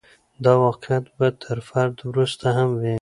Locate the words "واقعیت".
0.65-1.03